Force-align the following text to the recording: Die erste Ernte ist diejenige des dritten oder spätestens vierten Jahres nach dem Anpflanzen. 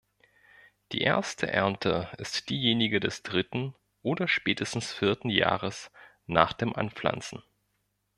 Die 0.93 1.01
erste 1.01 1.45
Ernte 1.47 2.09
ist 2.17 2.49
diejenige 2.49 2.99
des 2.99 3.21
dritten 3.21 3.75
oder 4.01 4.27
spätestens 4.27 4.91
vierten 4.91 5.29
Jahres 5.29 5.91
nach 6.25 6.53
dem 6.53 6.75
Anpflanzen. 6.75 7.43